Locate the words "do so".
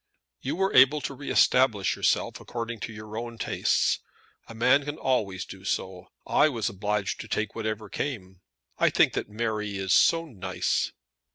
5.45-6.07